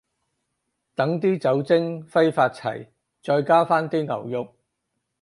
[0.95, 2.87] 等啲酒精揮發齊，
[3.21, 4.55] 再加返啲牛肉